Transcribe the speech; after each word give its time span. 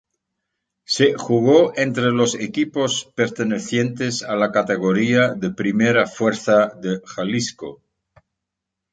Se 0.83 1.13
jugó 1.13 1.73
entre 1.77 2.05
los 2.09 2.33
equipos 2.33 3.11
pertenecientes 3.13 4.23
a 4.23 4.33
la 4.35 4.51
categoría 4.51 5.35
de 5.35 5.51
Primera 5.51 6.07
Fuerza 6.07 6.69
de 6.81 7.01
Jalisco. 7.05 7.83